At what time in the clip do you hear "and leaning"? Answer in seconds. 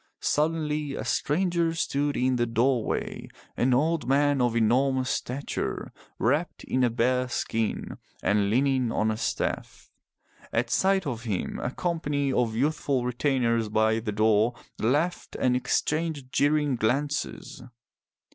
8.23-8.91